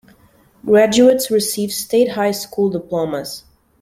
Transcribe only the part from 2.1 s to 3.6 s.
high school diplomas.